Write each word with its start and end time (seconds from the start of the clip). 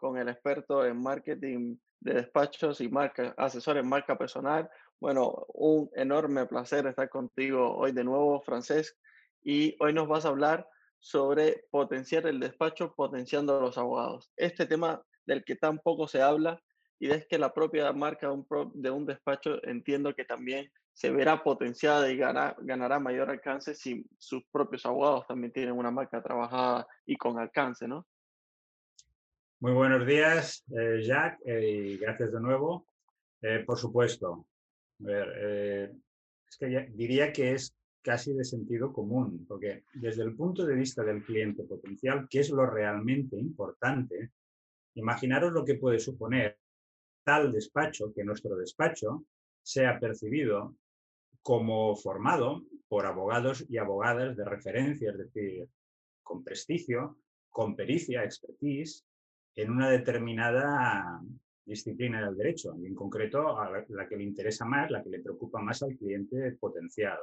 con 0.00 0.16
el 0.16 0.30
experto 0.30 0.84
en 0.86 1.00
marketing 1.00 1.76
de 2.00 2.14
despachos 2.14 2.80
y 2.80 2.88
marca, 2.88 3.34
asesor 3.36 3.76
en 3.76 3.86
marca 3.86 4.16
personal. 4.16 4.68
Bueno, 4.98 5.44
un 5.52 5.90
enorme 5.94 6.46
placer 6.46 6.86
estar 6.86 7.10
contigo 7.10 7.76
hoy 7.76 7.92
de 7.92 8.02
nuevo, 8.02 8.40
Francesc. 8.40 8.96
Y 9.42 9.76
hoy 9.78 9.92
nos 9.92 10.08
vas 10.08 10.24
a 10.24 10.30
hablar 10.30 10.66
sobre 10.98 11.64
potenciar 11.70 12.26
el 12.26 12.40
despacho 12.40 12.94
potenciando 12.94 13.58
a 13.58 13.60
los 13.60 13.76
abogados. 13.76 14.32
Este 14.36 14.64
tema 14.64 15.02
del 15.26 15.44
que 15.44 15.56
tan 15.56 15.78
poco 15.78 16.08
se 16.08 16.22
habla 16.22 16.58
y 16.98 17.10
es 17.10 17.26
que 17.26 17.38
la 17.38 17.52
propia 17.52 17.92
marca 17.92 18.30
de 18.74 18.90
un 18.90 19.06
despacho 19.06 19.62
entiendo 19.64 20.14
que 20.14 20.24
también 20.24 20.70
se 20.92 21.10
verá 21.10 21.42
potenciada 21.42 22.10
y 22.10 22.16
ganará 22.16 22.98
mayor 22.98 23.30
alcance 23.30 23.74
si 23.74 24.04
sus 24.18 24.42
propios 24.50 24.84
abogados 24.84 25.26
también 25.26 25.52
tienen 25.52 25.78
una 25.78 25.90
marca 25.90 26.22
trabajada 26.22 26.86
y 27.06 27.16
con 27.16 27.38
alcance, 27.38 27.86
¿no? 27.86 28.06
Muy 29.62 29.72
buenos 29.72 30.06
días, 30.06 30.64
eh, 30.74 31.02
Jack, 31.02 31.40
eh, 31.44 31.90
y 31.92 31.98
gracias 31.98 32.32
de 32.32 32.40
nuevo. 32.40 32.86
Eh, 33.42 33.62
por 33.66 33.76
supuesto, 33.76 34.46
es 34.98 36.56
que 36.58 36.88
diría 36.94 37.30
que 37.30 37.52
es 37.52 37.76
casi 38.00 38.32
de 38.32 38.42
sentido 38.42 38.90
común, 38.90 39.44
porque 39.46 39.84
desde 39.92 40.22
el 40.22 40.34
punto 40.34 40.64
de 40.64 40.74
vista 40.74 41.04
del 41.04 41.22
cliente 41.22 41.64
potencial, 41.64 42.26
¿qué 42.30 42.40
es 42.40 42.48
lo 42.48 42.64
realmente 42.64 43.36
importante? 43.36 44.30
Imaginaros 44.94 45.52
lo 45.52 45.62
que 45.62 45.74
puede 45.74 45.98
suponer 45.98 46.56
tal 47.22 47.52
despacho, 47.52 48.14
que 48.14 48.24
nuestro 48.24 48.56
despacho 48.56 49.26
sea 49.62 50.00
percibido 50.00 50.74
como 51.42 51.94
formado 51.96 52.64
por 52.88 53.04
abogados 53.04 53.66
y 53.68 53.76
abogadas 53.76 54.38
de 54.38 54.44
referencia, 54.46 55.10
es 55.10 55.18
decir, 55.18 55.68
con 56.22 56.42
prestigio, 56.42 57.18
con 57.50 57.76
pericia, 57.76 58.24
expertise, 58.24 59.04
en 59.54 59.70
una 59.70 59.90
determinada 59.90 61.20
disciplina 61.64 62.24
del 62.24 62.36
derecho, 62.36 62.74
y 62.78 62.86
en 62.86 62.94
concreto 62.94 63.56
la, 63.88 64.08
que 64.08 64.16
le 64.16 64.24
interesa 64.24 64.64
más, 64.64 64.90
la 64.90 65.02
que 65.02 65.10
le 65.10 65.20
preocupa 65.20 65.60
más 65.60 65.82
al 65.82 65.96
cliente 65.96 66.52
potencial. 66.52 67.18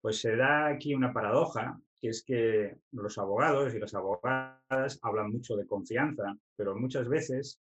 Pues 0.00 0.20
se 0.20 0.34
da 0.36 0.66
aquí 0.66 0.94
una 0.94 1.12
paradoja, 1.12 1.78
que 2.00 2.08
es 2.08 2.24
que 2.24 2.78
los 2.92 3.18
abogados 3.18 3.74
y 3.74 3.78
las 3.78 3.94
abogadas 3.94 4.98
hablan 5.02 5.30
mucho 5.30 5.56
de 5.56 5.66
confianza, 5.66 6.36
pero 6.56 6.74
muchas 6.74 7.08
veces 7.08 7.60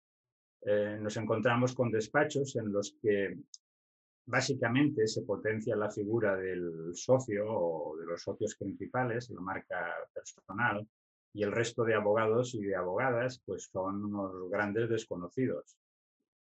eh, 0.61 0.97
nos 1.00 1.16
encontramos 1.17 1.73
con 1.73 1.91
despachos 1.91 2.56
en 2.56 2.72
los 2.72 2.97
que 3.02 3.38
básicamente 4.25 5.08
se 5.08 5.22
potencia 5.22 5.75
la 5.75 5.91
figura 5.91 6.36
del 6.36 6.91
socio 6.95 7.45
o 7.47 7.97
de 7.97 8.06
los 8.06 8.22
socios 8.22 8.56
principales, 8.56 9.30
la 9.30 9.41
marca 9.41 9.94
personal, 10.13 10.88
y 11.36 11.44
el 11.44 11.52
resto 11.52 11.83
de 11.83 11.94
abogados 11.94 12.55
y 12.55 12.64
de 12.64 12.78
abogadas 12.78 13.41
pues 13.45 13.69
son 13.69 14.05
unos 14.05 14.50
grandes 14.50 14.89
desconocidos. 14.89 15.78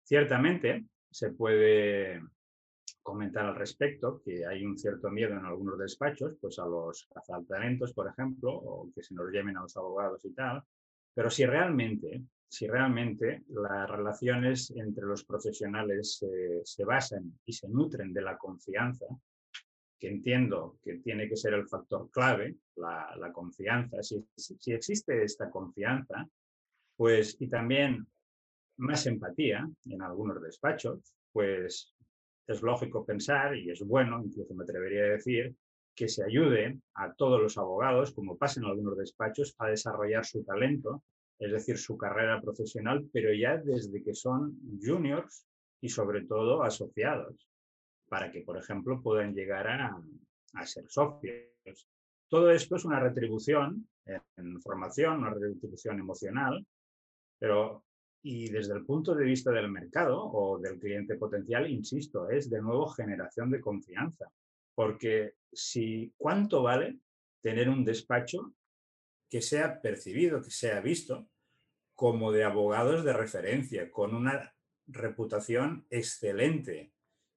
Ciertamente 0.04 0.86
se 1.10 1.30
puede 1.32 2.22
comentar 3.02 3.44
al 3.44 3.56
respecto 3.56 4.22
que 4.24 4.46
hay 4.46 4.64
un 4.64 4.78
cierto 4.78 5.10
miedo 5.10 5.32
en 5.32 5.44
algunos 5.44 5.78
despachos, 5.80 6.36
pues 6.40 6.60
a 6.60 6.66
los 6.66 7.08
cazatalentos, 7.12 7.92
por 7.92 8.08
ejemplo, 8.08 8.52
o 8.52 8.88
que 8.94 9.02
se 9.02 9.14
nos 9.14 9.32
llamen 9.32 9.56
a 9.56 9.62
los 9.62 9.76
abogados 9.76 10.24
y 10.24 10.32
tal, 10.32 10.62
pero 11.12 11.28
si 11.28 11.44
realmente, 11.44 12.22
si 12.48 12.68
realmente 12.68 13.42
las 13.48 13.90
relaciones 13.90 14.70
entre 14.76 15.06
los 15.06 15.24
profesionales 15.24 16.24
se 16.62 16.84
basan 16.84 17.36
y 17.44 17.52
se 17.52 17.68
nutren 17.68 18.12
de 18.12 18.22
la 18.22 18.38
confianza, 18.38 19.06
entiendo 20.06 20.78
que 20.82 20.98
tiene 20.98 21.28
que 21.28 21.36
ser 21.36 21.54
el 21.54 21.68
factor 21.68 22.10
clave, 22.10 22.56
la, 22.76 23.30
confianza. 23.32 24.02
Si, 24.02 24.24
si, 24.36 24.72
existe 24.72 25.22
esta 25.22 25.50
confianza, 25.50 26.28
pues, 26.96 27.36
y 27.40 27.48
también 27.48 28.06
más 28.78 29.06
empatía 29.06 29.68
en 29.86 30.02
algunos 30.02 30.42
despachos, 30.42 31.14
pues 31.32 31.94
es 32.46 32.62
lógico 32.62 33.04
pensar, 33.04 33.56
y 33.56 33.70
es 33.70 33.80
bueno, 33.82 34.22
incluso 34.24 34.54
me 34.54 34.64
atrevería 34.64 35.04
a 35.04 35.16
decir, 35.16 35.54
que 35.94 36.08
se 36.08 36.24
ayude 36.24 36.80
a 36.94 37.14
todos 37.14 37.40
los 37.40 37.56
abogados, 37.56 38.12
como 38.12 38.36
pasa 38.36 38.60
en 38.60 38.66
algunos 38.66 38.96
despachos, 38.98 39.54
a 39.58 39.68
desarrollar 39.68 40.24
su 40.24 40.42
talento, 40.42 41.02
es 41.38 41.52
decir, 41.52 41.78
su 41.78 41.96
carrera 41.96 42.40
profesional, 42.40 43.08
pero 43.12 43.32
ya 43.32 43.56
desde 43.56 44.02
que 44.02 44.14
son 44.14 44.58
juniors 44.82 45.46
y 45.80 45.88
sobre 45.88 46.24
todo 46.24 46.62
asociados 46.62 47.48
para 48.08 48.30
que, 48.30 48.42
por 48.42 48.56
ejemplo, 48.56 49.02
puedan 49.02 49.34
llegar 49.34 49.68
a, 49.68 50.66
ser 50.66 50.84
socios. 50.88 51.88
Todo 52.28 52.50
esto 52.50 52.76
es 52.76 52.84
una 52.84 53.00
retribución 53.00 53.88
en 54.06 54.60
formación, 54.62 55.18
una 55.18 55.30
retribución 55.30 55.98
emocional, 55.98 56.64
pero 57.38 57.84
y 58.26 58.48
desde 58.48 58.72
el 58.72 58.86
punto 58.86 59.14
de 59.14 59.26
vista 59.26 59.50
del 59.50 59.70
mercado 59.70 60.18
o 60.18 60.58
del 60.58 60.78
cliente 60.78 61.16
potencial, 61.16 61.70
insisto, 61.70 62.30
es 62.30 62.48
de 62.48 62.62
nuevo 62.62 62.88
generación 62.88 63.50
de 63.50 63.60
confianza. 63.60 64.30
Porque 64.74 65.34
si 65.52 66.10
cuánto 66.16 66.62
vale 66.62 67.00
tener 67.42 67.68
un 67.68 67.84
despacho 67.84 68.54
que 69.28 69.42
sea 69.42 69.78
percibido, 69.82 70.40
que 70.40 70.50
sea 70.50 70.80
visto 70.80 71.28
como 71.94 72.32
de 72.32 72.44
abogados 72.44 73.04
de 73.04 73.12
referencia, 73.12 73.90
con 73.90 74.14
una 74.14 74.54
reputación 74.86 75.86
excelente, 75.90 76.93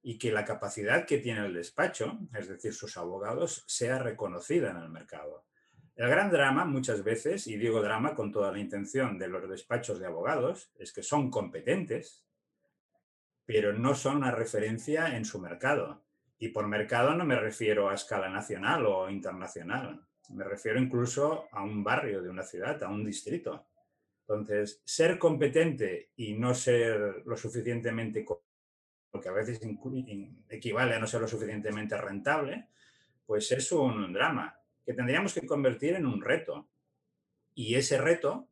y 0.08 0.16
que 0.16 0.32
la 0.32 0.46
capacidad 0.46 1.04
que 1.04 1.18
tiene 1.18 1.44
el 1.44 1.52
despacho, 1.52 2.18
es 2.32 2.48
decir, 2.48 2.72
sus 2.72 2.96
abogados, 2.96 3.62
sea 3.66 3.98
reconocida 3.98 4.70
en 4.70 4.78
el 4.78 4.88
mercado. 4.88 5.44
El 5.96 6.08
gran 6.08 6.30
drama 6.30 6.64
muchas 6.64 7.04
veces, 7.04 7.46
y 7.46 7.58
digo 7.58 7.82
drama 7.82 8.14
con 8.14 8.32
toda 8.32 8.50
la 8.50 8.58
intención 8.58 9.18
de 9.18 9.28
los 9.28 9.46
despachos 9.46 10.00
de 10.00 10.06
abogados, 10.06 10.72
es 10.78 10.94
que 10.94 11.02
son 11.02 11.30
competentes, 11.30 12.24
pero 13.44 13.74
no 13.74 13.94
son 13.94 14.16
una 14.16 14.30
referencia 14.30 15.14
en 15.14 15.26
su 15.26 15.38
mercado. 15.40 16.06
Y 16.38 16.48
por 16.48 16.66
mercado 16.68 17.14
no 17.14 17.26
me 17.26 17.36
refiero 17.36 17.90
a 17.90 17.94
escala 17.94 18.30
nacional 18.30 18.86
o 18.86 19.10
internacional, 19.10 20.00
me 20.30 20.44
refiero 20.44 20.80
incluso 20.80 21.48
a 21.52 21.62
un 21.62 21.84
barrio 21.84 22.22
de 22.22 22.30
una 22.30 22.44
ciudad, 22.44 22.82
a 22.82 22.88
un 22.88 23.04
distrito. 23.04 23.66
Entonces, 24.26 24.80
ser 24.86 25.18
competente 25.18 26.12
y 26.16 26.32
no 26.32 26.54
ser 26.54 27.24
lo 27.26 27.36
suficientemente 27.36 28.24
que 29.12 29.28
a 29.28 29.32
veces 29.32 29.60
equivale 30.48 30.94
a 30.94 30.98
no 30.98 31.06
ser 31.06 31.20
lo 31.20 31.28
suficientemente 31.28 31.96
rentable, 31.96 32.68
pues 33.26 33.50
es 33.52 33.72
un 33.72 34.12
drama 34.12 34.58
que 34.84 34.94
tendríamos 34.94 35.34
que 35.34 35.46
convertir 35.46 35.94
en 35.94 36.06
un 36.06 36.20
reto. 36.20 36.68
Y 37.54 37.74
ese 37.74 37.98
reto 37.98 38.48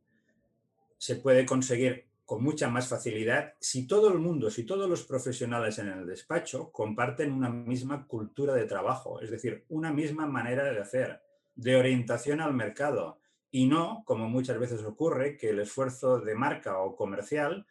se 0.98 1.16
puede 1.16 1.46
conseguir 1.46 2.06
con 2.24 2.42
mucha 2.42 2.68
más 2.68 2.88
facilidad 2.88 3.54
si 3.60 3.86
todo 3.86 4.12
el 4.12 4.18
mundo, 4.18 4.50
si 4.50 4.64
todos 4.64 4.90
los 4.90 5.04
profesionales 5.04 5.78
en 5.78 5.88
el 5.88 6.06
despacho 6.06 6.72
comparten 6.72 7.32
una 7.32 7.48
misma 7.48 8.06
cultura 8.06 8.52
de 8.54 8.64
trabajo, 8.64 9.20
es 9.20 9.30
decir, 9.30 9.64
una 9.68 9.92
misma 9.92 10.26
manera 10.26 10.64
de 10.64 10.80
hacer, 10.80 11.22
de 11.54 11.76
orientación 11.76 12.40
al 12.40 12.52
mercado, 12.52 13.20
y 13.52 13.66
no, 13.66 14.02
como 14.04 14.28
muchas 14.28 14.58
veces 14.58 14.82
ocurre, 14.82 15.36
que 15.36 15.50
el 15.50 15.60
esfuerzo 15.60 16.18
de 16.18 16.34
marca 16.34 16.78
o 16.78 16.96
comercial 16.96 17.64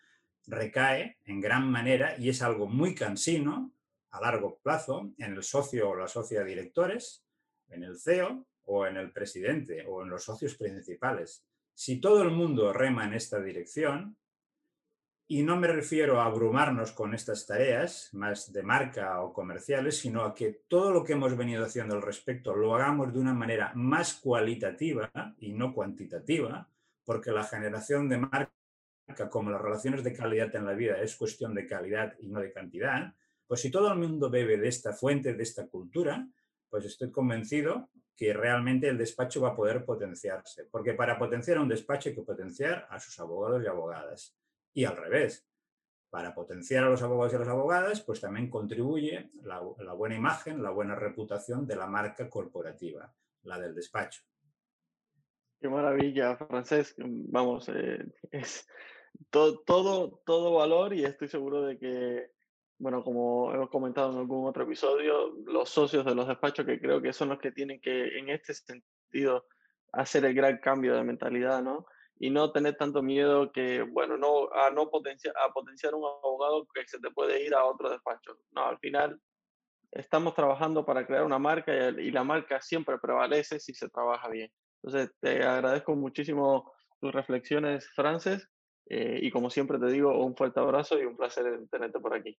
recae 0.47 1.17
en 1.25 1.41
gran 1.41 1.69
manera 1.69 2.17
y 2.17 2.29
es 2.29 2.41
algo 2.41 2.67
muy 2.67 2.95
cansino 2.95 3.73
a 4.11 4.21
largo 4.21 4.59
plazo 4.61 5.11
en 5.17 5.33
el 5.33 5.43
socio 5.43 5.89
o 5.89 5.95
la 5.95 6.07
socia 6.07 6.43
directores, 6.43 7.25
en 7.69 7.83
el 7.83 7.99
CEO 7.99 8.45
o 8.63 8.87
en 8.87 8.97
el 8.97 9.11
presidente 9.11 9.85
o 9.87 10.03
en 10.03 10.09
los 10.09 10.23
socios 10.23 10.55
principales. 10.55 11.45
Si 11.73 11.99
todo 11.99 12.21
el 12.21 12.31
mundo 12.31 12.71
rema 12.71 13.05
en 13.05 13.13
esta 13.13 13.41
dirección, 13.41 14.17
y 15.27 15.41
no 15.41 15.57
me 15.57 15.67
refiero 15.67 16.21
a 16.21 16.25
abrumarnos 16.25 16.91
con 16.91 17.15
estas 17.15 17.47
tareas 17.47 18.09
más 18.13 18.53
de 18.53 18.61
marca 18.61 19.21
o 19.21 19.33
comerciales, 19.33 19.97
sino 19.97 20.23
a 20.23 20.35
que 20.35 20.61
todo 20.67 20.91
lo 20.91 21.03
que 21.03 21.13
hemos 21.13 21.35
venido 21.35 21.65
haciendo 21.65 21.95
al 21.95 22.03
respecto 22.03 22.55
lo 22.55 22.75
hagamos 22.75 23.11
de 23.11 23.19
una 23.19 23.33
manera 23.33 23.71
más 23.73 24.13
cualitativa 24.13 25.11
y 25.39 25.53
no 25.53 25.73
cuantitativa, 25.73 26.69
porque 27.03 27.31
la 27.31 27.43
generación 27.43 28.07
de 28.07 28.19
marca 28.19 28.53
como 29.29 29.51
las 29.51 29.61
relaciones 29.61 30.03
de 30.03 30.13
calidad 30.13 30.55
en 30.55 30.65
la 30.65 30.73
vida 30.73 31.01
es 31.01 31.15
cuestión 31.15 31.53
de 31.53 31.65
calidad 31.65 32.15
y 32.19 32.27
no 32.27 32.39
de 32.39 32.51
cantidad, 32.51 33.13
pues 33.47 33.61
si 33.61 33.69
todo 33.69 33.91
el 33.91 33.99
mundo 33.99 34.29
bebe 34.29 34.57
de 34.57 34.67
esta 34.67 34.93
fuente, 34.93 35.33
de 35.33 35.43
esta 35.43 35.67
cultura, 35.67 36.27
pues 36.69 36.85
estoy 36.85 37.11
convencido 37.11 37.89
que 38.15 38.33
realmente 38.33 38.87
el 38.87 38.97
despacho 38.97 39.41
va 39.41 39.49
a 39.49 39.55
poder 39.55 39.83
potenciarse, 39.83 40.65
porque 40.71 40.93
para 40.93 41.19
potenciar 41.19 41.57
a 41.57 41.61
un 41.61 41.67
despacho 41.67 42.09
hay 42.09 42.15
que 42.15 42.21
potenciar 42.21 42.87
a 42.89 42.99
sus 42.99 43.19
abogados 43.19 43.61
y 43.63 43.67
abogadas. 43.67 44.35
Y 44.73 44.85
al 44.85 44.95
revés, 44.95 45.45
para 46.09 46.33
potenciar 46.33 46.85
a 46.85 46.89
los 46.89 47.01
abogados 47.01 47.33
y 47.33 47.35
a 47.35 47.39
las 47.39 47.49
abogadas, 47.49 48.01
pues 48.01 48.21
también 48.21 48.49
contribuye 48.49 49.31
la, 49.43 49.59
buena 49.59 50.15
imagen, 50.15 50.63
la 50.63 50.69
buena 50.69 50.95
reputación 50.95 51.67
de 51.67 51.75
la 51.75 51.87
marca 51.87 52.29
corporativa, 52.29 53.13
la 53.43 53.59
del 53.59 53.75
despacho. 53.75 54.21
Qué 55.59 55.67
maravilla, 55.67 56.37
Francesc. 56.37 56.97
Vamos, 56.99 57.69
eh, 57.69 58.05
es 58.31 58.67
todo, 59.29 59.59
todo, 59.59 60.21
todo 60.25 60.53
valor 60.53 60.93
y 60.93 61.03
estoy 61.03 61.27
seguro 61.27 61.63
de 61.63 61.77
que 61.77 62.35
bueno, 62.77 63.03
como 63.03 63.53
hemos 63.53 63.69
comentado 63.69 64.11
en 64.11 64.17
algún 64.19 64.47
otro 64.47 64.63
episodio, 64.63 65.33
los 65.45 65.69
socios 65.69 66.05
de 66.05 66.13
los 66.13 66.27
despachos 66.27 66.65
que 66.65 66.79
creo 66.79 67.01
que 67.01 67.13
son 67.13 67.29
los 67.29 67.39
que 67.39 67.51
tienen 67.51 67.79
que, 67.79 68.17
en 68.17 68.29
este 68.29 68.53
sentido, 68.53 69.45
hacer 69.93 70.25
el 70.25 70.33
gran 70.33 70.57
cambio 70.57 70.95
de 70.95 71.03
mentalidad, 71.03 71.63
¿no? 71.63 71.85
Y 72.17 72.29
no 72.29 72.51
tener 72.51 72.75
tanto 72.75 73.01
miedo 73.01 73.51
que, 73.51 73.81
bueno, 73.81 74.17
no, 74.17 74.49
a 74.51 74.71
no 74.71 74.89
potenciar, 74.89 75.33
a 75.37 75.51
potenciar 75.53 75.95
un 75.95 76.05
abogado 76.05 76.67
que 76.73 76.85
se 76.87 76.99
te 76.99 77.11
puede 77.11 77.45
ir 77.45 77.53
a 77.53 77.65
otro 77.65 77.89
despacho. 77.89 78.37
No, 78.51 78.65
al 78.65 78.77
final 78.79 79.21
estamos 79.91 80.33
trabajando 80.33 80.85
para 80.85 81.05
crear 81.05 81.23
una 81.23 81.39
marca 81.39 81.73
y, 81.73 82.11
la 82.11 82.23
marca 82.23 82.61
siempre 82.61 82.97
prevalece 82.99 83.59
si 83.59 83.73
se 83.73 83.89
trabaja 83.89 84.29
bien. 84.29 84.51
Entonces, 84.83 85.15
te 85.21 85.43
agradezco 85.43 85.95
muchísimo 85.95 86.73
tus 86.99 87.13
reflexiones, 87.13 87.89
Frances, 87.95 88.49
eh, 88.87 89.19
y 89.21 89.31
como 89.31 89.49
siempre 89.49 89.79
te 89.79 89.87
digo, 89.87 90.23
un 90.23 90.35
fuerte 90.35 90.59
abrazo 90.59 90.99
y 90.99 91.05
un 91.05 91.17
placer 91.17 91.45
tenerte 91.69 91.99
por 91.99 92.13
aquí. 92.13 92.37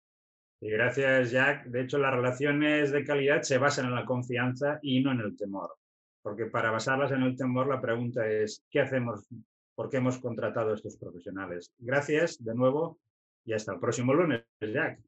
Y 0.61 0.69
gracias, 0.69 1.31
Jack. 1.31 1.65
De 1.65 1.81
hecho, 1.81 1.97
las 1.97 2.13
relaciones 2.13 2.91
de 2.91 3.03
calidad 3.03 3.41
se 3.41 3.57
basan 3.57 3.85
en 3.85 3.95
la 3.95 4.05
confianza 4.05 4.79
y 4.81 5.01
no 5.01 5.11
en 5.11 5.19
el 5.19 5.35
temor. 5.35 5.75
Porque 6.21 6.45
para 6.45 6.71
basarlas 6.71 7.11
en 7.11 7.23
el 7.23 7.35
temor, 7.35 7.67
la 7.67 7.81
pregunta 7.81 8.27
es, 8.27 8.63
¿qué 8.69 8.79
hacemos? 8.79 9.27
¿Por 9.75 9.89
qué 9.89 9.97
hemos 9.97 10.17
contratado 10.17 10.71
a 10.71 10.75
estos 10.75 10.97
profesionales? 10.97 11.71
Gracias 11.77 12.43
de 12.43 12.55
nuevo 12.55 12.99
y 13.43 13.53
hasta 13.53 13.73
el 13.73 13.79
próximo 13.79 14.13
lunes, 14.13 14.43
Jack. 14.59 14.99